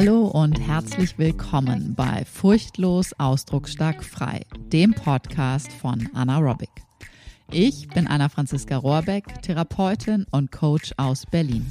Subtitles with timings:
[0.00, 6.70] Hallo und herzlich willkommen bei Furchtlos Ausdrucksstark Frei, dem Podcast von Anna Robic.
[7.52, 11.66] Ich bin Anna Franziska Rohrbeck, Therapeutin und Coach aus Berlin.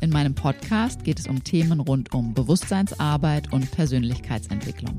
[0.00, 4.98] In meinem Podcast geht es um Themen rund um Bewusstseinsarbeit und Persönlichkeitsentwicklung.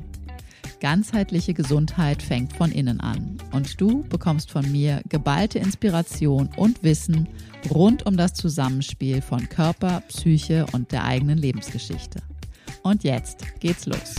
[0.78, 7.26] Ganzheitliche Gesundheit fängt von innen an und du bekommst von mir geballte Inspiration und Wissen
[7.72, 12.20] rund um das Zusammenspiel von Körper, Psyche und der eigenen Lebensgeschichte.
[12.82, 14.14] Und jetzt geht's los.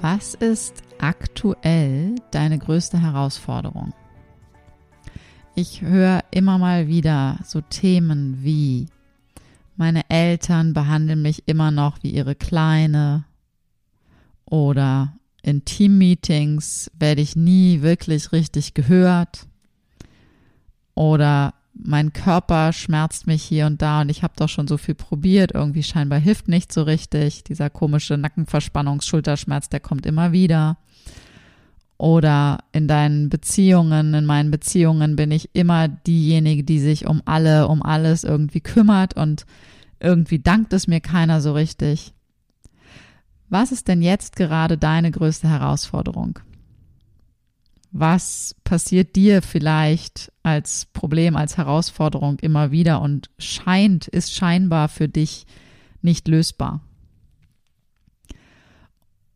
[0.00, 3.92] Was ist aktuell deine größte Herausforderung?
[5.54, 8.86] Ich höre immer mal wieder so Themen wie
[9.76, 13.24] meine Eltern behandeln mich immer noch wie ihre Kleine
[14.46, 19.46] oder in Teammeetings werde ich nie wirklich richtig gehört
[20.94, 24.94] oder mein Körper schmerzt mich hier und da und ich habe doch schon so viel
[24.94, 27.44] probiert, irgendwie scheinbar hilft nicht so richtig.
[27.44, 30.76] Dieser komische Nackenverspannungs, Schulterschmerz, der kommt immer wieder.
[32.02, 37.68] Oder in deinen Beziehungen, in meinen Beziehungen bin ich immer diejenige, die sich um alle,
[37.68, 39.46] um alles irgendwie kümmert und
[40.00, 42.12] irgendwie dankt es mir keiner so richtig.
[43.48, 46.40] Was ist denn jetzt gerade deine größte Herausforderung?
[47.92, 55.06] Was passiert dir vielleicht als Problem, als Herausforderung immer wieder und scheint, ist scheinbar für
[55.06, 55.46] dich
[56.00, 56.80] nicht lösbar?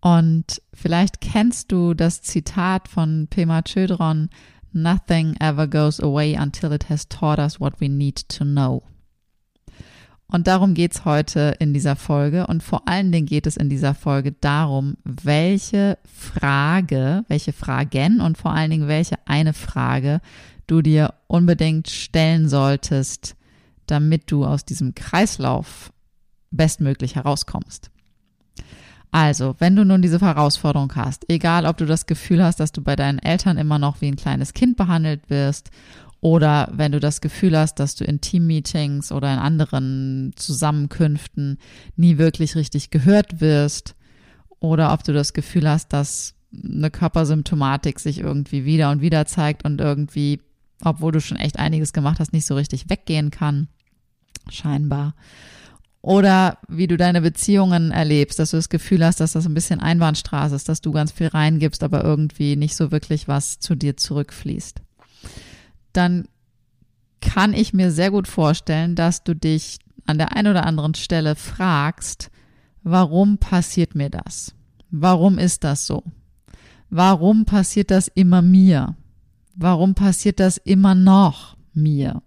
[0.07, 4.29] Und vielleicht kennst du das Zitat von Pema Chodron,
[4.73, 8.85] Nothing ever goes away until it has taught us what we need to know.
[10.29, 12.47] Und darum geht's heute in dieser Folge.
[12.47, 18.39] Und vor allen Dingen geht es in dieser Folge darum, welche Frage, welche Fragen und
[18.39, 20.21] vor allen Dingen welche eine Frage
[20.69, 23.35] du dir unbedingt stellen solltest,
[23.87, 25.93] damit du aus diesem Kreislauf
[26.53, 27.91] bestmöglich herauskommst.
[29.13, 32.83] Also, wenn du nun diese Herausforderung hast, egal ob du das Gefühl hast, dass du
[32.83, 35.71] bei deinen Eltern immer noch wie ein kleines Kind behandelt wirst
[36.21, 41.59] oder wenn du das Gefühl hast, dass du in Teammeetings oder in anderen Zusammenkünften
[41.97, 43.95] nie wirklich richtig gehört wirst.
[44.59, 49.65] Oder ob du das Gefühl hast, dass eine Körpersymptomatik sich irgendwie wieder und wieder zeigt
[49.65, 50.41] und irgendwie,
[50.83, 53.69] obwohl du schon echt einiges gemacht hast, nicht so richtig weggehen kann.
[54.49, 55.15] Scheinbar.
[56.07, 59.81] Oder wie du deine Beziehungen erlebst, dass du das Gefühl hast, dass das ein bisschen
[59.81, 63.97] Einbahnstraße ist, dass du ganz viel reingibst, aber irgendwie nicht so wirklich was zu dir
[63.97, 64.81] zurückfließt
[65.97, 66.29] dann
[67.21, 71.35] kann ich mir sehr gut vorstellen, dass du dich an der einen oder anderen Stelle
[71.35, 72.31] fragst,
[72.83, 74.55] warum passiert mir das?
[74.91, 76.05] Warum ist das so?
[76.91, 78.95] Warum passiert das immer mir?
[79.55, 82.23] Warum passiert das immer noch mir?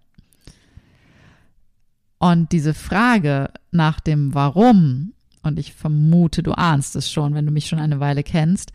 [2.20, 7.52] Und diese Frage nach dem Warum, und ich vermute, du ahnst es schon, wenn du
[7.52, 8.74] mich schon eine Weile kennst,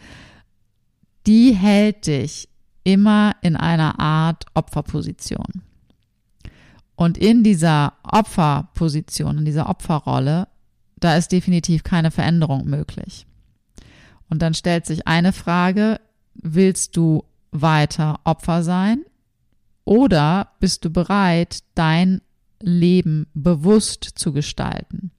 [1.26, 2.48] die hält dich
[2.84, 5.62] immer in einer Art Opferposition.
[6.96, 10.48] Und in dieser Opferposition, in dieser Opferrolle,
[10.96, 13.26] da ist definitiv keine Veränderung möglich.
[14.30, 16.00] Und dann stellt sich eine Frage,
[16.34, 19.04] willst du weiter Opfer sein
[19.84, 22.20] oder bist du bereit, dein
[22.64, 25.10] Leben bewusst zu gestalten?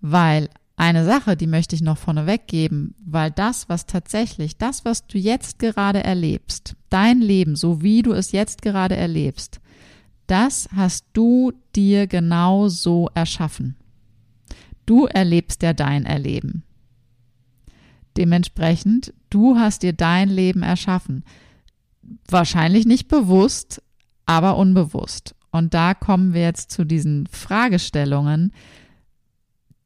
[0.00, 5.06] Weil eine Sache, die möchte ich noch vorneweg geben, weil das, was tatsächlich, das, was
[5.06, 9.60] du jetzt gerade erlebst, dein Leben, so wie du es jetzt gerade erlebst,
[10.26, 13.76] das hast du dir genau so erschaffen.
[14.84, 16.62] Du erlebst ja dein Erleben.
[18.16, 21.24] Dementsprechend, du hast dir dein Leben erschaffen.
[22.28, 23.82] Wahrscheinlich nicht bewusst,
[24.26, 25.35] aber unbewusst.
[25.56, 28.52] Und da kommen wir jetzt zu diesen Fragestellungen,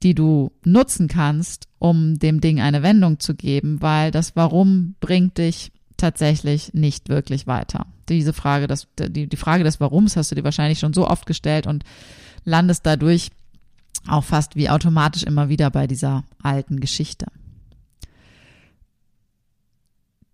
[0.02, 5.38] die du nutzen kannst, um dem Ding eine Wendung zu geben, weil das Warum bringt
[5.38, 7.86] dich tatsächlich nicht wirklich weiter.
[8.08, 11.24] Diese Frage, das, die, die Frage des Warums hast du dir wahrscheinlich schon so oft
[11.24, 11.84] gestellt und
[12.44, 13.30] landest dadurch
[14.08, 17.26] auch fast wie automatisch immer wieder bei dieser alten Geschichte.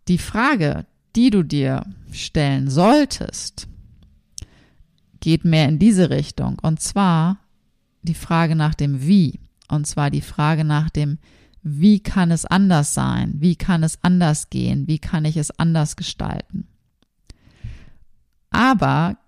[0.09, 3.69] Die Frage, die du dir stellen solltest,
[5.27, 7.39] geht mehr in diese Richtung und zwar
[8.03, 9.41] die Frage nach dem Wie.
[9.69, 11.19] Und zwar die Frage nach dem,
[11.65, 13.35] wie kann es anders sein?
[13.39, 14.87] Wie kann es anders gehen?
[14.87, 16.69] Wie kann ich es anders gestalten?
[18.51, 19.19] Aber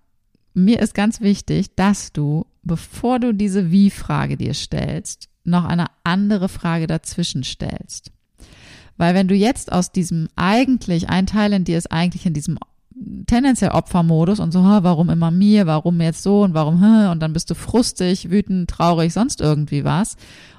[0.53, 6.47] mir ist ganz wichtig, dass du, bevor du diese Wie-Frage dir stellst, noch eine andere
[6.47, 8.13] Frage dazwischen stellst.
[8.95, 12.57] Weil wenn du jetzt aus diesem eigentlich, ein Teil in dir ist eigentlich in diesem
[13.27, 17.49] tendenziell Opfermodus und so, warum immer mir, warum jetzt so und warum, und dann bist
[17.49, 20.15] du frustig, wütend, traurig, sonst irgendwie was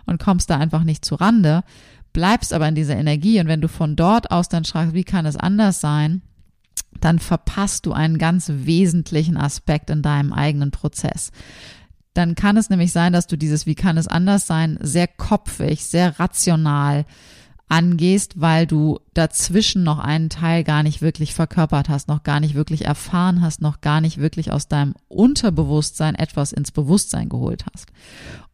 [0.07, 1.63] und kommst da einfach nicht zu Rande,
[2.13, 5.27] bleibst aber in dieser Energie und wenn du von dort aus dann schreibst, wie kann
[5.27, 6.23] es anders sein,
[7.01, 11.31] dann verpasst du einen ganz wesentlichen Aspekt in deinem eigenen Prozess.
[12.15, 14.79] Dann kann es nämlich sein, dass du dieses Wie kann es anders sein?
[14.81, 17.05] sehr kopfig, sehr rational
[17.71, 22.55] angehst, weil du dazwischen noch einen Teil gar nicht wirklich verkörpert hast, noch gar nicht
[22.55, 27.87] wirklich erfahren hast, noch gar nicht wirklich aus deinem Unterbewusstsein etwas ins Bewusstsein geholt hast.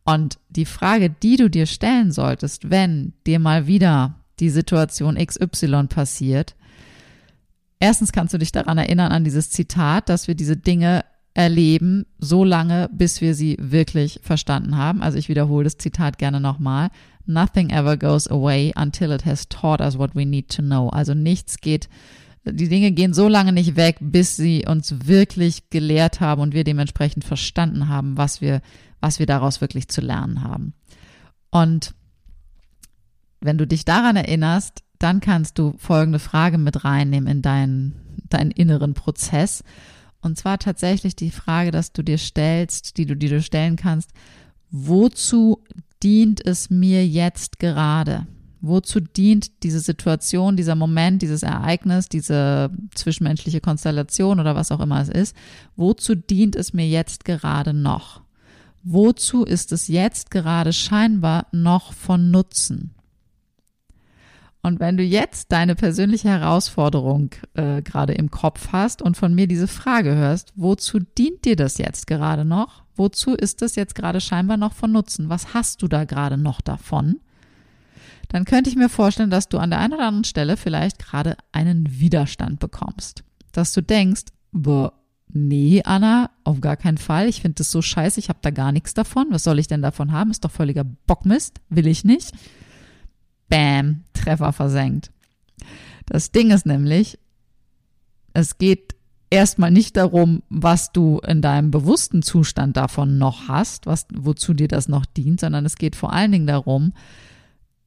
[0.05, 5.87] Und die Frage, die du dir stellen solltest, wenn dir mal wieder die Situation XY
[5.89, 6.55] passiert,
[7.79, 11.05] Erstens kannst du dich daran erinnern, an dieses Zitat, dass wir diese Dinge
[11.35, 15.03] erleben, so lange, bis wir sie wirklich verstanden haben.
[15.03, 16.89] Also ich wiederhole das Zitat gerne nochmal.
[17.27, 20.89] Nothing ever goes away until it has taught us what we need to know.
[20.89, 21.89] Also nichts geht,
[22.45, 26.65] die Dinge gehen so lange nicht weg, bis sie uns wirklich gelehrt haben und wir
[26.65, 28.61] dementsprechend verstanden haben, was wir,
[29.01, 30.75] was wir daraus wirklich zu lernen haben.
[31.51, 31.95] Und
[33.41, 37.95] wenn du dich daran erinnerst, dann kannst du folgende Frage mit reinnehmen in deinen,
[38.29, 39.63] deinen inneren Prozess.
[40.21, 44.11] Und zwar tatsächlich die Frage, dass du dir stellst, die du dir stellen kannst,
[44.71, 45.63] wozu
[46.03, 48.27] dient es mir jetzt gerade?
[48.61, 55.01] Wozu dient diese Situation, dieser Moment, dieses Ereignis, diese zwischenmenschliche Konstellation oder was auch immer
[55.01, 55.37] es ist?
[55.77, 58.23] Wozu dient es mir jetzt gerade noch?
[58.83, 62.96] Wozu ist es jetzt gerade scheinbar noch von Nutzen?
[64.67, 69.47] Und wenn du jetzt deine persönliche Herausforderung äh, gerade im Kopf hast und von mir
[69.47, 72.83] diese Frage hörst, wozu dient dir das jetzt gerade noch?
[72.97, 75.29] Wozu ist das jetzt gerade scheinbar noch von Nutzen?
[75.29, 77.21] Was hast du da gerade noch davon?
[78.29, 81.37] Dann könnte ich mir vorstellen, dass du an der einen oder anderen Stelle vielleicht gerade
[81.53, 83.23] einen Widerstand bekommst.
[83.53, 84.95] Dass du denkst, boah,
[85.29, 87.29] nee, Anna, auf gar keinen Fall.
[87.29, 89.29] Ich finde das so scheiße, ich habe da gar nichts davon.
[89.31, 90.33] Was soll ich denn davon haben?
[90.33, 92.33] Ist doch völliger Bockmist, will ich nicht.
[93.49, 95.11] Bam, Treffer versenkt.
[96.07, 97.19] Das Ding ist nämlich,
[98.33, 98.95] es geht
[99.31, 104.69] erstmal nicht darum, was du in deinem bewussten Zustand davon noch hast, was, wozu dir
[104.69, 106.93] das noch dient, sondern es geht vor allen Dingen darum,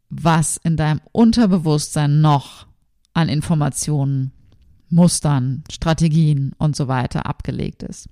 [0.09, 2.67] was in deinem Unterbewusstsein noch
[3.13, 4.31] an Informationen,
[4.89, 8.09] Mustern, Strategien und so weiter abgelegt ist.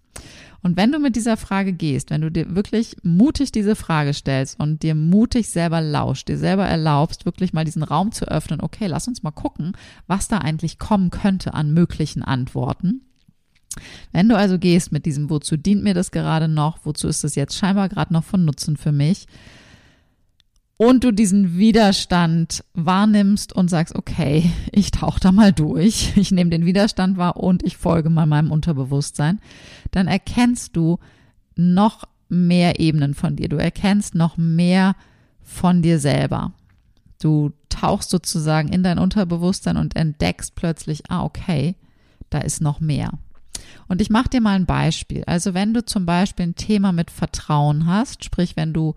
[0.64, 4.60] Und wenn du mit dieser Frage gehst, wenn du dir wirklich mutig diese Frage stellst
[4.60, 8.88] und dir mutig selber lauscht, dir selber erlaubst, wirklich mal diesen Raum zu öffnen, okay,
[8.88, 9.74] lass uns mal gucken,
[10.08, 13.02] was da eigentlich kommen könnte an möglichen Antworten.
[14.12, 17.36] Wenn du also gehst mit diesem, wozu dient mir das gerade noch, wozu ist das
[17.36, 19.28] jetzt scheinbar gerade noch von Nutzen für mich,
[20.78, 26.52] und du diesen Widerstand wahrnimmst und sagst, okay, ich tauche da mal durch, ich nehme
[26.52, 29.40] den Widerstand wahr und ich folge mal meinem Unterbewusstsein,
[29.92, 31.00] dann erkennst du
[31.56, 33.50] noch mehr Ebenen von dir.
[33.50, 34.96] Du erkennst noch mehr
[35.42, 36.54] von dir selber.
[37.20, 41.76] Du tauchst sozusagen in dein Unterbewusstsein und entdeckst plötzlich, ah, okay,
[42.30, 43.12] da ist noch mehr.
[43.88, 45.24] Und ich mache dir mal ein Beispiel.
[45.26, 48.96] Also wenn du zum Beispiel ein Thema mit Vertrauen hast, sprich wenn du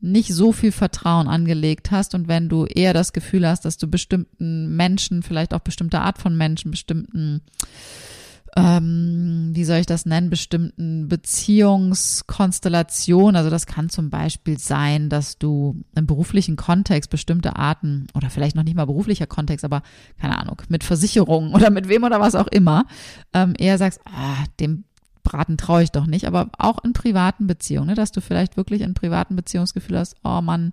[0.00, 3.88] nicht so viel Vertrauen angelegt hast und wenn du eher das Gefühl hast, dass du
[3.88, 7.42] bestimmten Menschen, vielleicht auch bestimmte Art von Menschen, bestimmten,
[8.56, 15.38] ähm, wie soll ich das nennen, bestimmten Beziehungskonstellationen, also das kann zum Beispiel sein, dass
[15.38, 19.82] du im beruflichen Kontext bestimmte Arten oder vielleicht noch nicht mal beruflicher Kontext, aber
[20.18, 22.86] keine Ahnung, mit Versicherungen oder mit wem oder was auch immer,
[23.34, 24.84] ähm, eher sagst, ah, dem
[25.22, 28.82] Braten traue ich doch nicht, aber auch in privaten Beziehungen, ne, dass du vielleicht wirklich
[28.82, 30.72] in privaten Beziehungsgefühl hast, oh Mann,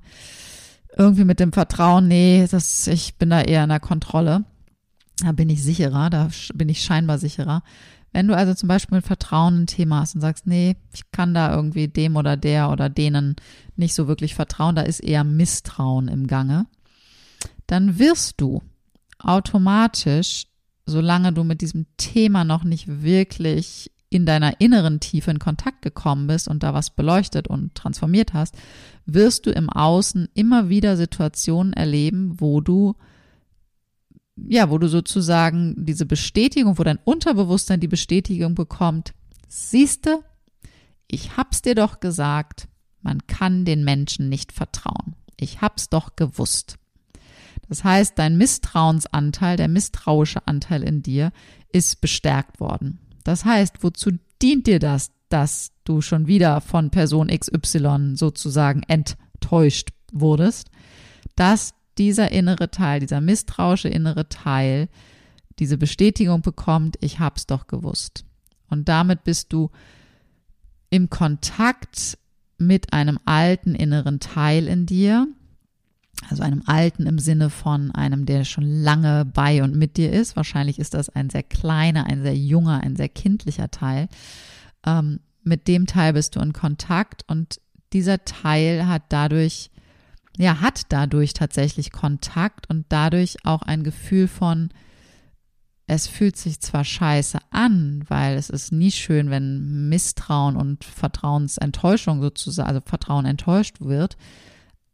[0.98, 4.46] irgendwie mit dem Vertrauen, nee, das, ich bin da eher in der Kontrolle.
[5.20, 7.64] Da bin ich sicherer, da bin ich scheinbar sicherer.
[8.14, 11.34] Wenn du also zum Beispiel mit Vertrauen ein Thema hast und sagst, nee, ich kann
[11.34, 13.36] da irgendwie dem oder der oder denen
[13.76, 16.66] nicht so wirklich vertrauen, da ist eher Misstrauen im Gange,
[17.68, 18.62] dann wirst du
[19.20, 20.48] automatisch,
[20.86, 26.28] solange du mit diesem Thema noch nicht wirklich in deiner inneren Tiefe in Kontakt gekommen
[26.28, 28.56] bist und da was beleuchtet und transformiert hast,
[29.06, 32.96] wirst du im Außen immer wieder Situationen erleben, wo du
[34.48, 39.14] ja, wo du sozusagen diese Bestätigung, wo dein Unterbewusstsein die Bestätigung bekommt,
[39.48, 40.20] siehste,
[41.08, 42.68] ich hab's dir doch gesagt,
[43.02, 45.16] man kann den Menschen nicht vertrauen.
[45.38, 46.78] Ich hab's doch gewusst.
[47.70, 51.32] Das heißt, dein Misstrauensanteil, der misstrauische Anteil in dir
[51.72, 53.00] ist bestärkt worden.
[53.28, 59.90] Das heißt, wozu dient dir das, dass du schon wieder von Person XY sozusagen enttäuscht
[60.14, 60.72] wurdest,
[61.36, 64.88] dass dieser innere Teil, dieser misstrauische innere Teil
[65.60, 68.24] diese Bestätigung bekommt, ich hab's doch gewusst.
[68.70, 69.72] Und damit bist du
[70.90, 72.18] im Kontakt
[72.58, 75.28] mit einem alten inneren Teil in dir,
[76.48, 80.36] einem alten im Sinne von einem, der schon lange bei und mit dir ist.
[80.36, 84.08] Wahrscheinlich ist das ein sehr kleiner, ein sehr junger, ein sehr kindlicher Teil.
[84.86, 87.60] Ähm, mit dem Teil bist du in Kontakt und
[87.94, 89.70] dieser Teil hat dadurch,
[90.38, 94.70] ja, hat dadurch tatsächlich Kontakt und dadurch auch ein Gefühl von,
[95.88, 102.22] es fühlt sich zwar scheiße an, weil es ist nie schön, wenn Misstrauen und Vertrauensenttäuschung
[102.22, 104.18] sozusagen, also Vertrauen enttäuscht wird,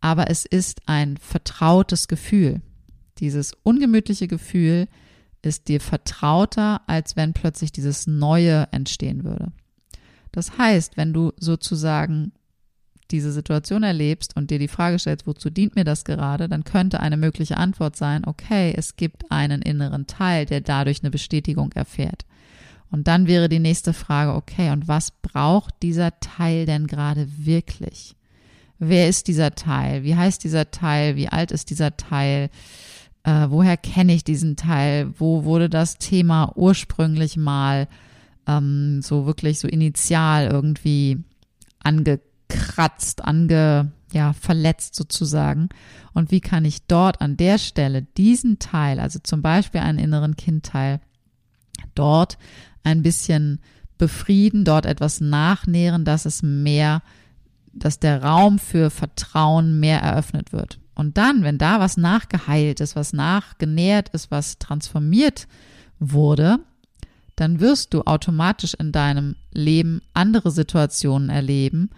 [0.03, 2.61] aber es ist ein vertrautes Gefühl.
[3.19, 4.89] Dieses ungemütliche Gefühl
[5.41, 9.53] ist dir vertrauter, als wenn plötzlich dieses Neue entstehen würde.
[10.33, 12.33] Das heißt, wenn du sozusagen
[13.11, 16.99] diese Situation erlebst und dir die Frage stellst, wozu dient mir das gerade, dann könnte
[16.99, 22.25] eine mögliche Antwort sein, okay, es gibt einen inneren Teil, der dadurch eine Bestätigung erfährt.
[22.91, 28.17] Und dann wäre die nächste Frage, okay, und was braucht dieser Teil denn gerade wirklich?
[28.87, 30.03] Wer ist dieser Teil?
[30.03, 31.15] Wie heißt dieser Teil?
[31.15, 32.49] Wie alt ist dieser Teil?
[33.23, 35.13] Äh, woher kenne ich diesen Teil?
[35.17, 37.87] Wo wurde das Thema ursprünglich mal
[38.47, 41.23] ähm, so wirklich so initial irgendwie
[41.79, 45.69] angekratzt, ange, ja, verletzt sozusagen.
[46.13, 50.35] Und wie kann ich dort an der Stelle diesen Teil, also zum Beispiel einen inneren
[50.35, 50.99] Kindteil,
[51.95, 52.37] dort
[52.83, 53.59] ein bisschen
[53.97, 57.01] befrieden, dort etwas nachnähren, dass es mehr,
[57.73, 60.79] dass der Raum für Vertrauen mehr eröffnet wird.
[60.95, 65.47] Und dann, wenn da was nachgeheilt ist, was nachgenährt ist, was transformiert
[65.99, 66.59] wurde,
[67.35, 71.89] dann wirst du automatisch in deinem Leben andere Situationen erleben,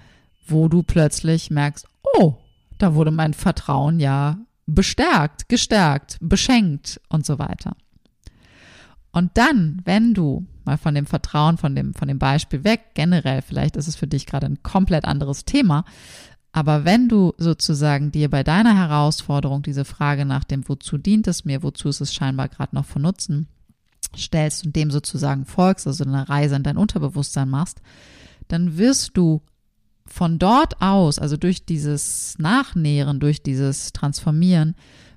[0.48, 2.36] wo du plötzlich merkst, oh,
[2.78, 7.76] da wurde mein Vertrauen ja bestärkt, gestärkt, beschenkt und so weiter.
[9.12, 13.42] Und dann, wenn du mal von dem Vertrauen, von dem, von dem Beispiel weg, generell,
[13.42, 15.86] vielleicht ist es für dich gerade ein komplett anderes Thema,
[16.56, 21.44] aber wenn du sozusagen dir bei deiner Herausforderung diese Frage nach dem, wozu dient es
[21.44, 23.48] mir, wozu ist es scheinbar gerade noch von Nutzen,
[24.16, 27.82] stellst und dem sozusagen folgst, also eine Reise in dein Unterbewusstsein machst,
[28.48, 29.42] dann wirst du
[30.08, 34.76] von dort aus, also durch dieses Nachnähren, durch dieses Transformieren,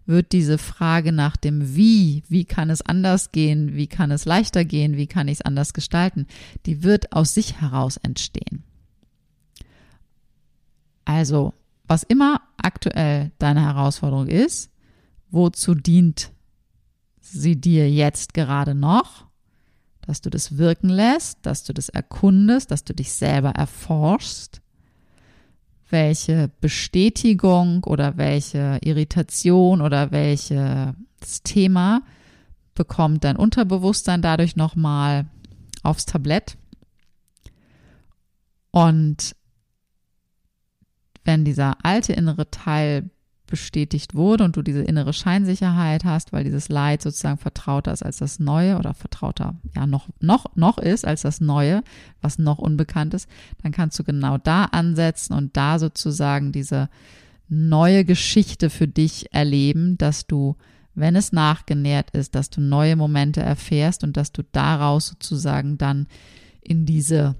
[0.08, 4.64] wird diese Frage nach dem Wie, wie kann es anders gehen, wie kann es leichter
[4.64, 6.26] gehen, wie kann ich es anders gestalten,
[6.66, 8.64] die wird aus sich heraus entstehen.
[11.04, 11.52] Also,
[11.86, 14.70] was immer aktuell deine Herausforderung ist,
[15.30, 16.32] wozu dient
[17.20, 19.26] sie dir jetzt gerade noch?
[20.00, 24.62] Dass du das wirken lässt, dass du das erkundest, dass du dich selber erforschst
[25.90, 30.94] welche Bestätigung oder welche Irritation oder welches
[31.44, 32.02] Thema
[32.74, 35.26] bekommt dein Unterbewusstsein dadurch nochmal
[35.82, 36.56] aufs Tablett.
[38.70, 39.34] Und
[41.24, 43.10] wenn dieser alte innere Teil
[43.48, 48.18] bestätigt wurde und du diese innere Scheinsicherheit hast, weil dieses Leid sozusagen vertrauter ist als
[48.18, 51.82] das Neue oder vertrauter, ja, noch, noch, noch ist als das Neue,
[52.22, 53.28] was noch unbekannt ist,
[53.62, 56.88] dann kannst du genau da ansetzen und da sozusagen diese
[57.48, 60.56] neue Geschichte für dich erleben, dass du,
[60.94, 66.06] wenn es nachgenährt ist, dass du neue Momente erfährst und dass du daraus sozusagen dann
[66.60, 67.36] in diese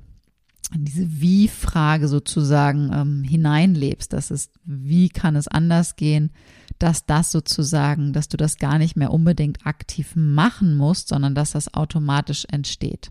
[0.75, 6.31] in diese Wie-Frage sozusagen ähm, hineinlebst, dass es, wie kann es anders gehen,
[6.79, 11.53] dass das sozusagen, dass du das gar nicht mehr unbedingt aktiv machen musst, sondern dass
[11.53, 13.11] das automatisch entsteht.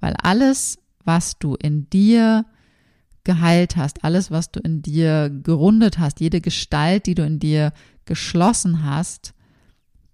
[0.00, 2.44] Weil alles, was du in dir
[3.24, 7.72] geheilt hast, alles, was du in dir gerundet hast, jede Gestalt, die du in dir
[8.06, 9.34] geschlossen hast,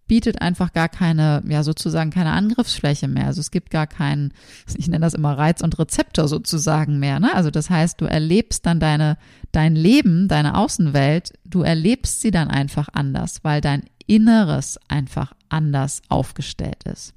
[0.06, 3.26] bietet einfach gar keine, ja sozusagen keine Angriffsfläche mehr.
[3.26, 4.32] Also es gibt gar keinen,
[4.76, 7.20] ich nenne das immer Reiz und Rezeptor sozusagen mehr.
[7.20, 7.34] Ne?
[7.34, 9.16] Also das heißt, du erlebst dann deine,
[9.52, 16.02] dein Leben, deine Außenwelt, du erlebst sie dann einfach anders, weil dein Inneres einfach anders
[16.08, 17.14] aufgestellt ist.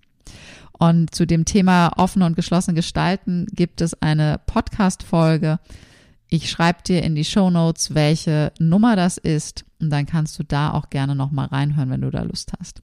[0.80, 5.60] Und zu dem Thema offene und geschlossene Gestalten gibt es eine Podcast-Folge.
[6.30, 10.44] Ich schreibe dir in die Show Notes, welche Nummer das ist und dann kannst du
[10.44, 12.82] da auch gerne nochmal reinhören, wenn du da Lust hast.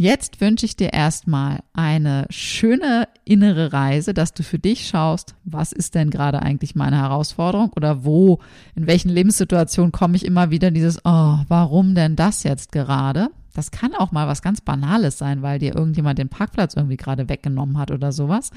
[0.00, 5.72] Jetzt wünsche ich dir erstmal eine schöne innere Reise, dass du für dich schaust, was
[5.72, 8.38] ist denn gerade eigentlich meine Herausforderung oder wo,
[8.76, 13.30] in welchen Lebenssituationen komme ich immer wieder dieses, oh, warum denn das jetzt gerade?
[13.54, 17.28] Das kann auch mal was ganz Banales sein, weil dir irgendjemand den Parkplatz irgendwie gerade
[17.28, 18.52] weggenommen hat oder sowas.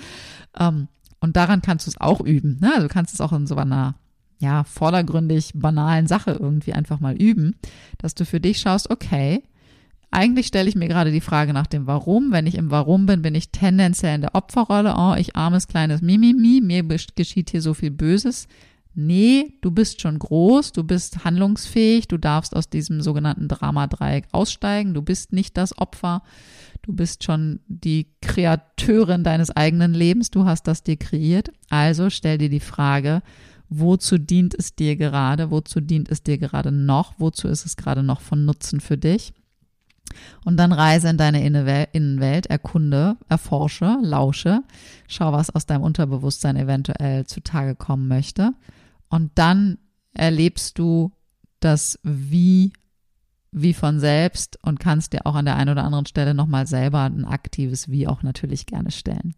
[0.60, 0.90] Ähm,
[1.22, 2.58] Und daran kannst du es auch üben.
[2.60, 2.72] Ne?
[2.74, 3.96] Also du kannst es auch in so einer
[4.40, 7.56] ja, vordergründig banalen Sache irgendwie einfach mal üben,
[8.00, 9.44] dass du für dich schaust, okay,
[10.10, 12.32] eigentlich stelle ich mir gerade die Frage nach dem Warum.
[12.32, 14.96] Wenn ich im Warum bin, bin ich tendenziell in der Opferrolle.
[14.98, 18.48] Oh, ich armes kleines Mimimi, mir geschieht hier so viel Böses.
[18.94, 24.94] Nee, du bist schon groß, du bist handlungsfähig, du darfst aus diesem sogenannten Dramadreieck aussteigen,
[24.94, 26.24] du bist nicht das Opfer,
[26.82, 31.52] du bist schon die Kreateurin deines eigenen Lebens, du hast das dir kreiert.
[31.70, 33.22] Also stell dir die Frage,
[33.70, 38.04] wozu dient es dir gerade, wozu dient es dir gerade noch, wozu ist es gerade
[38.04, 39.34] noch von Nutzen für dich?
[40.44, 44.64] Und dann reise in deine Innenwelt, erkunde, erforsche, lausche,
[45.08, 48.54] schau, was aus deinem Unterbewusstsein eventuell zutage kommen möchte.
[49.12, 49.78] Und dann
[50.14, 51.12] erlebst du
[51.60, 52.74] das Wie
[53.52, 57.02] wie von selbst und kannst dir auch an der einen oder anderen Stelle nochmal selber
[57.02, 59.36] ein aktives Wie auch natürlich gerne stellen.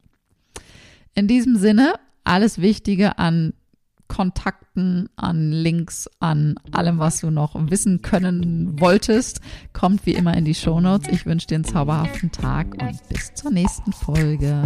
[1.16, 3.54] In diesem Sinne, alles Wichtige an
[4.08, 9.42] Kontakten, an Links, an allem, was du noch wissen können wolltest,
[9.74, 11.12] kommt wie immer in die Shownotes.
[11.12, 14.64] Ich wünsche dir einen zauberhaften Tag und bis zur nächsten Folge.